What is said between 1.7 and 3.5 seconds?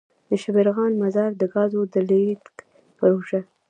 دلیږد پروژه.